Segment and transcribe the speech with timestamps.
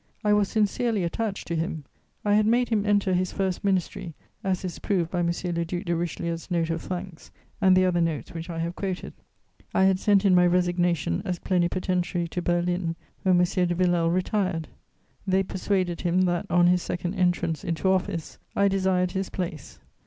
[0.23, 1.83] I was sincerely attached to him;
[2.25, 5.27] I had made him enter his first ministry, as is proved by M.
[5.27, 7.29] le Duc de Richelieu's note of thanks
[7.61, 9.13] and the other notes which I have quoted.
[9.75, 13.43] I had sent in my resignation as Plenipotentiary to Berlin when M.
[13.43, 14.69] de Villèle retired.
[15.27, 19.77] They persuaded him that, on his second entrance into office, I desired his place.